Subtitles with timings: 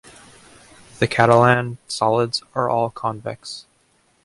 [0.97, 3.67] The Catalan solids are all convex.